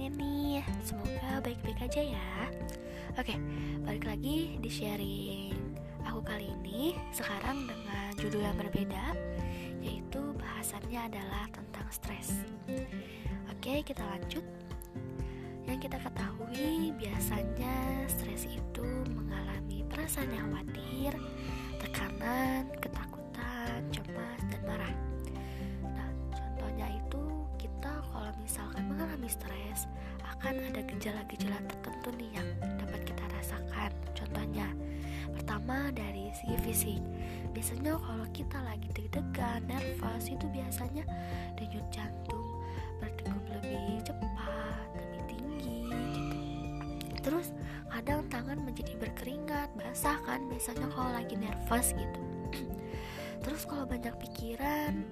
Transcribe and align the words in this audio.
kabarnya 0.00 0.16
nih? 0.16 0.64
Semoga 0.80 1.44
baik-baik 1.44 1.78
aja 1.84 2.00
ya. 2.00 2.32
Oke, 3.20 3.36
balik 3.84 4.08
lagi 4.08 4.56
di 4.56 4.70
sharing 4.72 5.52
aku 6.08 6.24
kali 6.24 6.48
ini 6.48 6.96
Sekarang 7.12 7.68
dengan 7.68 8.08
judul 8.16 8.40
yang 8.40 8.56
berbeda 8.56 9.12
Yaitu 9.84 10.32
bahasannya 10.40 11.04
adalah 11.04 11.44
tentang 11.52 11.84
stres. 11.92 12.32
Oke, 13.52 13.84
kita 13.84 14.00
lanjut. 14.00 14.44
Yang 15.68 15.78
kita 15.84 15.98
ketahui 16.00 16.96
biasanya 16.96 17.74
stres 18.08 18.48
itu 18.48 18.88
mengalami 19.12 19.84
perasaan 19.84 20.32
khawatir 20.32 21.12
Tekanan, 21.76 22.72
ketakutan, 22.80 23.84
cemas, 23.92 24.40
dan 24.48 24.60
marah 24.64 25.09
misalkan 28.38 28.86
mengalami 28.86 29.26
stres, 29.26 29.90
akan 30.38 30.72
ada 30.72 30.80
gejala-gejala 30.86 31.58
tertentu 31.66 32.08
nih 32.16 32.30
yang 32.38 32.48
dapat 32.80 33.00
kita 33.04 33.24
rasakan. 33.34 33.90
Contohnya, 34.16 34.68
pertama 35.36 35.90
dari 35.92 36.30
segi 36.32 36.56
fisik. 36.62 37.02
Biasanya 37.50 37.98
kalau 37.98 38.26
kita 38.30 38.58
lagi 38.62 38.88
deg-degan, 38.94 39.66
nervous, 39.66 40.30
itu 40.30 40.46
biasanya 40.54 41.02
denyut 41.58 41.84
jantung 41.90 42.46
berdegup 43.02 43.44
lebih 43.58 44.00
cepat, 44.06 44.86
lebih 44.94 45.22
tinggi 45.26 45.80
gitu. 45.90 46.38
Terus 47.20 47.52
kadang 47.90 48.24
tangan 48.30 48.62
menjadi 48.62 48.96
berkeringat, 48.96 49.68
basah 49.76 50.16
kan 50.24 50.46
biasanya 50.48 50.86
kalau 50.94 51.10
lagi 51.10 51.34
nervous 51.36 51.92
gitu. 51.92 52.29
Terus 53.50 53.66
kalau 53.66 53.82
banyak 53.82 54.14
pikiran, 54.22 55.02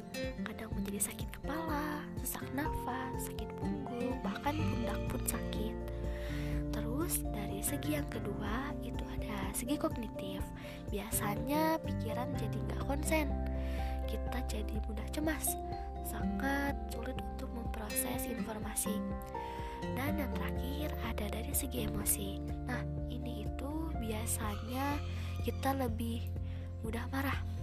kadang 0.46 0.70
menjadi 0.70 1.10
sakit 1.10 1.26
kepala, 1.42 2.06
sesak 2.22 2.46
nafas, 2.54 3.26
sakit 3.26 3.50
punggung, 3.58 4.14
bahkan 4.22 4.54
pundak 4.54 5.00
pun 5.10 5.18
sakit. 5.26 5.74
Terus 6.70 7.26
dari 7.34 7.58
segi 7.66 7.98
yang 7.98 8.06
kedua 8.06 8.70
itu 8.78 9.02
ada 9.18 9.50
segi 9.50 9.74
kognitif. 9.74 10.46
Biasanya 10.86 11.82
pikiran 11.82 12.30
jadi 12.38 12.58
nggak 12.70 12.86
konsen, 12.86 13.26
kita 14.06 14.38
jadi 14.46 14.76
mudah 14.86 15.08
cemas, 15.10 15.58
sangat 16.06 16.78
sulit 16.94 17.18
untuk 17.18 17.50
memproses 17.50 18.22
informasi. 18.22 19.02
Dan 19.98 20.14
yang 20.14 20.30
terakhir 20.38 20.94
ada 21.10 21.26
dari 21.26 21.50
segi 21.50 21.90
emosi. 21.90 22.38
Nah 22.70 22.86
ini 23.10 23.50
itu 23.50 23.90
biasanya 23.98 24.94
kita 25.42 25.74
lebih 25.74 26.22
mudah 26.86 27.02
marah 27.10 27.57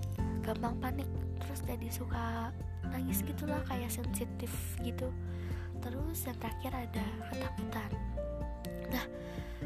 gampang 0.46 0.78
panik 0.78 1.10
terus 1.42 1.60
jadi 1.66 1.88
suka 1.90 2.54
nangis 2.94 3.26
gitulah 3.26 3.60
kayak 3.66 3.90
sensitif 3.90 4.54
gitu. 4.86 5.10
Terus 5.82 6.22
yang 6.30 6.38
terakhir 6.38 6.72
ada 6.74 7.06
ketakutan. 7.34 7.92
Nah 8.94 9.06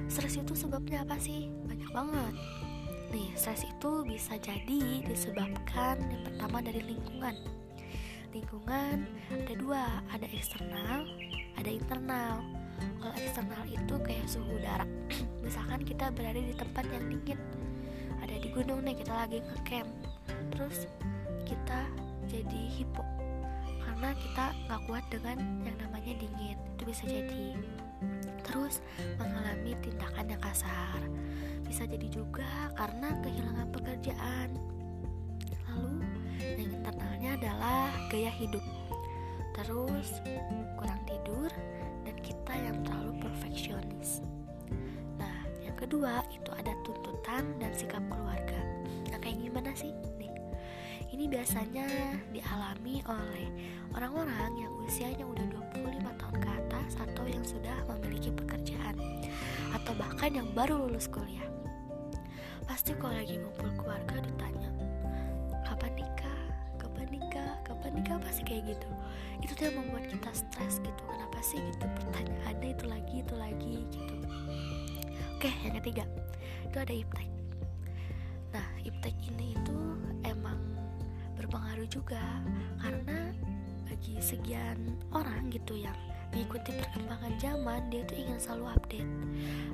stres 0.08 0.39
itu 0.39 0.55
sebabnya 0.55 1.03
apa 1.03 1.19
sih? 1.19 1.52
Banyak 1.67 1.91
banget. 1.91 2.33
Nih 3.11 3.30
stres 3.36 3.67
itu 3.67 3.91
bisa 4.08 4.39
jadi 4.39 5.03
disebabkan 5.03 5.99
yang 5.99 6.23
pertama 6.23 6.63
dari 6.63 6.81
lingkungan. 6.81 7.36
Lingkungan 8.31 9.03
ada 9.36 9.53
dua 9.59 9.83
ada 10.16 10.27
eksternal 10.31 11.03
ada 11.59 11.69
internal. 11.69 12.39
Kalau 12.80 13.16
eksternal 13.19 13.64
itu 13.67 13.95
kayak 14.08 14.25
suhu 14.31 14.55
udara. 14.55 14.88
Misalkan 15.43 15.83
kita 15.83 16.08
berada 16.16 16.39
di 16.39 16.55
tempat 16.55 16.88
yang 16.88 17.11
dingin 17.11 17.39
ada 18.19 18.36
di 18.36 18.49
gunung 18.52 18.83
nih 18.83 18.95
kita 18.99 19.14
lagi 19.16 19.39
ngecamp 19.41 19.89
terus 20.53 20.86
kita 21.50 21.86
jadi 22.30 22.61
hipo. 22.78 23.02
Karena 23.81 24.14
kita 24.16 24.45
nggak 24.69 24.81
kuat 24.86 25.05
dengan 25.09 25.38
yang 25.66 25.78
namanya 25.81 26.14
dingin 26.16 26.58
itu 26.78 26.83
bisa 26.86 27.03
jadi. 27.09 27.58
Terus 28.45 28.80
mengalami 29.20 29.76
tindakan 29.83 30.26
yang 30.32 30.42
kasar 30.42 30.99
bisa 31.65 31.86
jadi 31.86 32.08
juga 32.10 32.73
karena 32.77 33.14
kehilangan 33.21 33.67
pekerjaan. 33.73 34.49
Lalu 35.70 36.02
yang 36.58 36.71
internalnya 36.81 37.31
adalah 37.37 37.89
gaya 38.10 38.31
hidup. 38.33 38.64
Terus 39.54 40.23
kurang 40.80 41.02
tidur 41.05 41.52
dan 42.08 42.16
kita 42.23 42.54
yang 42.55 42.77
terlalu 42.86 43.20
perfeksionis. 43.21 44.26
Nah 45.20 45.45
yang 45.61 45.76
kedua 45.76 46.23
itu 46.31 46.49
ada 46.55 46.73
tuntutan 46.87 47.43
dan 47.60 47.71
sikap 47.76 48.02
keluarga. 48.08 48.58
Nah 49.11 49.20
kayak 49.20 49.37
gimana 49.43 49.76
sih 49.76 49.92
ini 51.19 51.35
biasanya 51.35 51.83
dialami 52.31 53.03
oleh 53.03 53.52
orang-orang 53.91 54.55
yang 54.55 54.71
usianya 54.87 55.27
udah 55.27 55.43
25 55.75 56.15
tahun 56.15 56.35
ke 56.39 56.47
atas 56.47 56.95
atau 56.95 57.27
yang 57.27 57.43
sudah 57.43 57.75
memiliki 57.91 58.31
pekerjaan 58.31 58.95
atau 59.75 59.91
bahkan 59.99 60.31
yang 60.31 60.47
baru 60.55 60.80
lulus 60.87 61.11
kuliah. 61.11 61.43
Pasti 62.63 62.95
kalau 62.95 63.19
lagi 63.19 63.35
ngumpul 63.35 63.67
keluarga 63.75 64.15
ditanya, 64.15 64.71
kapan 65.67 65.91
nikah? 65.99 66.39
Kapan 66.80 67.07
nikah? 67.11 67.51
Kapan 67.67 67.91
nikah? 67.99 68.15
Pasti 68.23 68.41
kayak 68.47 68.80
gitu. 68.80 68.89
Itu 69.43 69.51
tuh 69.59 69.63
yang 69.67 69.75
membuat 69.75 70.07
kita 70.07 70.31
stres 70.31 70.80
gitu. 70.80 71.03
Kenapa 71.03 71.39
sih 71.43 71.59
gitu 71.59 71.83
pertanyaannya 71.99 72.69
itu 72.80 72.86
lagi, 72.87 73.15
itu 73.27 73.36
lagi 73.36 73.75
gitu. 73.91 74.15
Oke, 75.36 75.51
yang 75.67 75.75
ketiga 75.83 76.07
itu 76.63 76.77
ada 76.80 76.93
iptek. 76.95 77.27
Nah, 78.55 78.67
iptek 78.87 79.15
ini 79.27 79.59
itu 79.59 79.75
emang 80.23 80.68
berpengaruh 81.39 81.88
juga 81.88 82.20
karena 82.83 83.32
bagi 83.88 84.20
sekian 84.20 84.76
orang 85.16 85.48
gitu 85.48 85.80
yang 85.80 85.95
mengikuti 86.30 86.76
perkembangan 86.77 87.33
zaman 87.42 87.82
dia 87.89 88.05
tuh 88.05 88.17
ingin 88.20 88.38
selalu 88.38 88.66
update. 88.76 89.11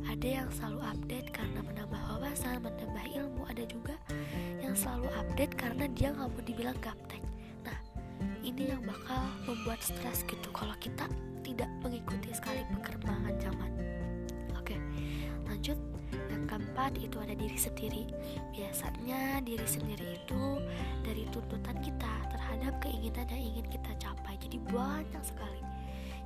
Ada 0.08 0.28
yang 0.42 0.50
selalu 0.54 0.82
update 0.88 1.28
karena 1.36 1.60
menambah 1.66 2.02
wawasan 2.14 2.64
menambah 2.64 3.06
ilmu 3.12 3.44
ada 3.50 3.64
juga 3.68 3.96
yang 4.64 4.78
selalu 4.78 5.10
update 5.20 5.54
karena 5.60 5.86
dia 5.92 6.16
nggak 6.16 6.30
mau 6.32 6.44
dibilang 6.46 6.78
gaptek. 6.80 7.24
Nah 7.68 7.78
ini 8.46 8.72
yang 8.72 8.82
bakal 8.88 9.26
membuat 9.44 9.84
stres 9.84 10.24
gitu 10.24 10.48
kalau 10.56 10.78
kita 10.80 11.10
tidak 11.44 11.70
mengikuti 11.84 12.32
sekali 12.32 12.64
perkembangan 12.72 13.36
zaman 13.42 13.72
keempat 16.56 16.96
itu 17.04 17.20
ada 17.20 17.36
diri 17.36 17.60
sendiri. 17.60 18.08
Biasanya 18.56 19.44
diri 19.44 19.68
sendiri 19.68 20.24
itu 20.24 20.64
dari 21.04 21.28
tuntutan 21.28 21.76
kita 21.84 22.32
terhadap 22.32 22.80
keinginan 22.80 23.28
yang 23.28 23.44
ingin 23.52 23.68
kita 23.68 23.92
capai. 24.00 24.40
Jadi 24.40 24.64
banyak 24.72 25.20
sekali 25.20 25.60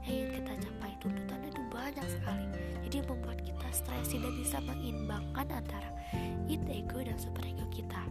yang 0.06 0.14
ingin 0.14 0.30
kita 0.38 0.54
capai. 0.70 0.92
Tuntutan 1.02 1.42
itu 1.50 1.62
banyak 1.74 2.06
sekali. 2.06 2.46
Jadi 2.86 2.98
membuat 3.10 3.42
kita 3.42 3.68
stres 3.74 4.14
tidak 4.14 4.30
bisa 4.38 4.62
mengimbangkan 4.62 5.50
antara 5.50 5.90
id 6.46 6.62
ego 6.70 7.02
dan 7.02 7.18
super 7.18 7.42
ego 7.42 7.66
kita. 7.74 8.06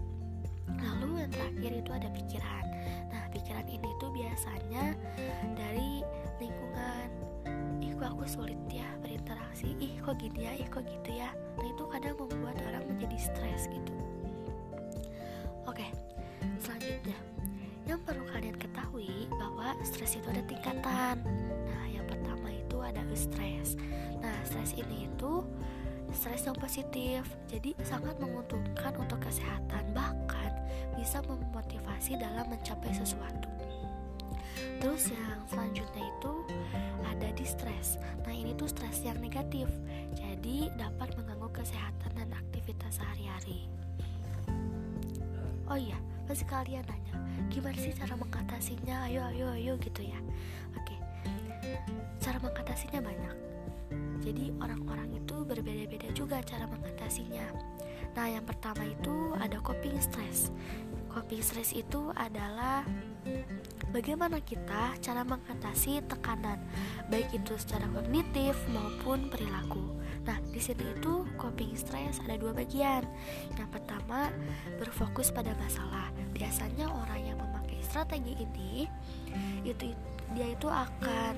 Lalu 0.74 1.22
yang 1.22 1.30
terakhir 1.30 1.72
itu 1.86 1.90
ada 1.94 2.08
pikiran. 2.10 2.64
Nah, 3.14 3.24
pikiran 3.30 3.66
ini 3.70 3.88
tuh 4.02 4.10
biasanya 4.10 4.98
dari 5.54 6.02
lingkungan. 6.42 7.27
Kok 7.98 8.14
aku 8.14 8.24
sulit 8.30 8.58
ya 8.70 8.86
berinteraksi. 9.02 9.74
Ih, 9.82 9.98
kok 9.98 10.22
gini 10.22 10.46
ya? 10.46 10.54
Ih, 10.54 10.70
kok 10.70 10.86
gitu 10.86 11.10
ya? 11.10 11.34
Nah, 11.58 11.66
itu 11.66 11.82
kadang 11.90 12.14
membuat 12.14 12.54
orang 12.62 12.86
menjadi 12.86 13.18
stres 13.18 13.66
gitu. 13.66 13.94
Oke, 15.66 15.90
selanjutnya. 16.62 17.18
Yang 17.90 18.00
perlu 18.06 18.24
kalian 18.30 18.54
ketahui 18.54 19.26
bahwa 19.34 19.74
stres 19.82 20.14
itu 20.14 20.30
ada 20.30 20.46
tingkatan. 20.46 21.18
Nah, 21.66 21.84
yang 21.90 22.06
pertama 22.06 22.54
itu 22.54 22.78
ada 22.78 23.02
stres. 23.18 23.74
Nah, 24.22 24.36
stres 24.46 24.78
ini 24.78 25.10
itu 25.10 25.42
stres 26.14 26.46
yang 26.46 26.56
positif, 26.56 27.26
jadi 27.50 27.74
sangat 27.84 28.16
menguntungkan 28.16 28.94
untuk 28.96 29.20
kesehatan, 29.20 29.92
bahkan 29.92 30.54
bisa 30.96 31.20
memotivasi 31.26 32.16
dalam 32.16 32.46
mencapai 32.48 32.94
sesuatu. 32.94 33.50
Terus 34.78 35.10
yang 35.10 35.42
selanjutnya 35.50 36.06
itu 36.06 36.32
ada 37.18 37.34
distress. 37.34 37.98
Nah 38.22 38.30
ini 38.30 38.54
tuh 38.54 38.70
stres 38.70 39.02
yang 39.02 39.18
negatif, 39.18 39.66
jadi 40.14 40.70
dapat 40.78 41.18
mengganggu 41.18 41.50
kesehatan 41.50 42.14
dan 42.14 42.30
aktivitas 42.30 43.02
sehari-hari. 43.02 43.66
Oh 45.66 45.74
iya, 45.74 45.98
pasti 46.30 46.46
kalian 46.46 46.86
nanya, 46.86 47.14
gimana 47.50 47.74
sih 47.74 47.90
cara 47.90 48.14
mengatasinya? 48.14 49.10
Ayo, 49.10 49.26
ayo, 49.34 49.46
ayo 49.58 49.74
gitu 49.82 50.06
ya. 50.06 50.16
Oke, 50.78 50.94
cara 52.22 52.38
mengatasinya 52.38 53.02
banyak. 53.02 53.36
Jadi 54.22 54.54
orang-orang 54.62 55.18
itu 55.18 55.42
berbeda-beda 55.42 56.08
juga 56.14 56.38
cara 56.46 56.70
mengatasinya. 56.70 57.50
Nah, 58.14 58.26
yang 58.30 58.46
pertama 58.46 58.86
itu 58.86 59.34
ada 59.42 59.58
coping 59.58 59.98
stress. 59.98 60.37
Coping 61.28 61.44
stress 61.44 61.76
itu 61.76 62.08
adalah 62.16 62.88
bagaimana 63.92 64.40
kita 64.40 64.96
cara 64.96 65.28
mengatasi 65.28 66.00
tekanan, 66.08 66.56
baik 67.12 67.28
itu 67.36 67.52
secara 67.60 67.84
kognitif 67.92 68.56
maupun 68.72 69.28
perilaku. 69.28 69.92
Nah, 70.24 70.40
di 70.48 70.56
sini 70.56 70.88
itu 70.88 71.28
coping 71.36 71.76
stress 71.76 72.16
ada 72.24 72.40
dua 72.40 72.56
bagian. 72.56 73.04
Yang 73.60 73.68
pertama, 73.76 74.32
berfokus 74.80 75.28
pada 75.28 75.52
masalah. 75.60 76.08
Biasanya 76.32 76.88
orang 76.88 77.20
yang 77.20 77.36
memakai 77.36 77.76
strategi 77.84 78.32
ini 78.32 78.88
itu 79.68 79.92
dia 80.32 80.48
itu 80.48 80.64
akan 80.64 81.36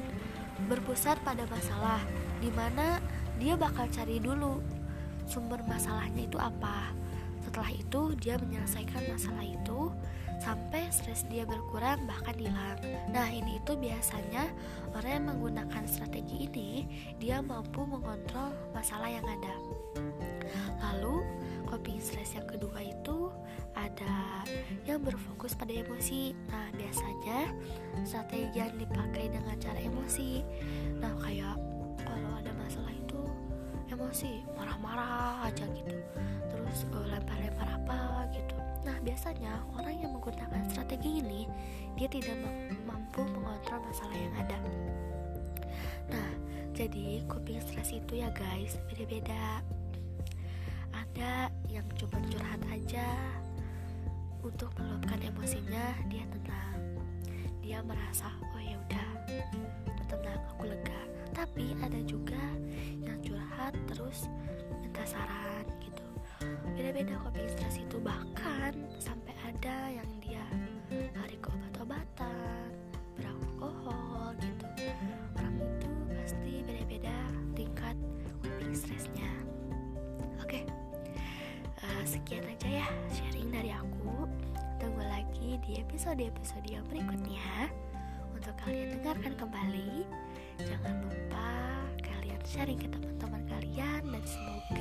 berpusat 0.70 1.18
pada 1.26 1.42
masalah 1.50 1.98
di 2.38 2.54
mana 2.54 3.02
dia 3.42 3.58
bakal 3.58 3.90
cari 3.90 4.22
dulu 4.22 4.62
sumber 5.26 5.58
masalahnya 5.66 6.30
itu 6.30 6.38
apa 6.38 6.94
setelah 7.60 7.76
itu 7.76 8.02
dia 8.24 8.40
menyelesaikan 8.40 9.04
masalah 9.12 9.44
itu 9.44 9.92
sampai 10.40 10.88
stres 10.88 11.28
dia 11.28 11.44
berkurang 11.44 12.08
bahkan 12.08 12.32
hilang. 12.40 12.80
Nah 13.12 13.28
ini 13.28 13.60
itu 13.60 13.76
biasanya 13.76 14.48
orang 14.96 15.12
yang 15.12 15.26
menggunakan 15.28 15.84
strategi 15.84 16.48
ini 16.48 16.88
dia 17.20 17.44
mampu 17.44 17.84
mengontrol 17.84 18.56
masalah 18.72 19.12
yang 19.12 19.28
ada. 19.28 19.52
Lalu 20.88 21.20
coping 21.68 22.00
stress 22.00 22.32
yang 22.32 22.48
kedua 22.48 22.80
itu 22.80 23.28
ada 23.76 24.40
yang 24.88 25.04
berfokus 25.04 25.52
pada 25.52 25.76
emosi. 25.76 26.32
Nah 26.48 26.72
biasanya 26.72 27.52
strategi 28.08 28.56
yang 28.56 28.72
dipakai 28.80 29.28
dengan 29.28 29.60
cara 29.60 29.84
emosi. 29.84 30.40
Nah 30.96 31.12
kayak 31.20 31.49
emosi 34.10 34.42
marah-marah 34.58 35.46
aja 35.46 35.62
gitu. 35.70 35.94
Terus 36.50 36.82
uh, 36.90 37.06
lempar-lempar 37.14 37.78
apa 37.78 38.26
gitu. 38.34 38.58
Nah 38.82 38.98
biasanya 39.06 39.62
orang 39.78 40.02
yang 40.02 40.10
menggunakan 40.18 40.66
strategi 40.66 41.22
ini 41.22 41.46
dia 41.94 42.10
tidak 42.10 42.34
mampu 42.90 43.22
mengontrol 43.22 43.78
masalah 43.86 44.18
yang 44.18 44.34
ada. 44.34 44.58
Nah 46.10 46.26
jadi 46.74 47.22
coping 47.30 47.62
stress 47.62 47.94
itu 47.94 48.18
ya 48.18 48.34
guys 48.34 48.82
beda-beda. 48.90 49.62
Ada 50.90 51.46
yang 51.70 51.86
cuma 51.94 52.18
curhat 52.34 52.58
aja. 52.66 53.06
Untuk 54.42 54.74
meluapkan 54.74 55.22
emosinya 55.22 55.86
dia 56.10 56.26
tenang. 56.26 56.98
Dia 57.62 57.78
merasa 57.86 58.26
oh 58.26 58.58
ya 58.58 58.74
udah 58.74 59.08
tenang 60.10 60.42
aku 60.50 60.66
lega. 60.66 60.98
Tapi 61.30 61.78
ada 61.78 62.02
juga 62.02 62.42
curhat 63.60 63.76
terus 63.92 64.24
minta 64.80 65.04
saran 65.04 65.68
gitu. 65.84 66.00
Beda-beda 66.72 67.12
coping 67.20 67.44
stress 67.52 67.76
itu 67.76 68.00
bahkan 68.00 68.72
sampai 68.96 69.36
ada 69.44 69.92
yang 69.92 70.08
dia 70.24 70.40
lari 71.12 71.36
ke 71.36 71.48
obat-obatan 71.52 72.72
beralkohol 73.20 74.32
gitu. 74.40 74.64
Orang 75.36 75.60
itu 75.60 75.92
pasti 76.16 76.64
beda-beda 76.64 77.12
tingkat 77.52 77.96
coping 78.40 78.72
stressnya 78.72 79.28
oke 80.40 80.64
uh, 81.84 82.02
sekian 82.08 82.48
aja 82.48 82.80
ya 82.80 82.88
sharing 83.12 83.52
dari 83.52 83.76
aku. 83.76 84.24
Tunggu 84.80 85.04
lagi 85.04 85.60
di 85.68 85.84
episode-episode 85.84 86.64
yang 86.64 86.88
berikutnya. 86.88 87.68
Untuk 88.32 88.56
kalian 88.64 88.96
dengarkan 88.96 89.36
kembali 89.36 90.08
jangan 90.64 91.04
lupa 91.04 91.52
kalian 92.30 92.46
sharing 92.46 92.78
ke 92.78 92.86
teman-teman 92.86 93.42
kalian 93.50 94.02
dan 94.06 94.22
semoga 94.22 94.79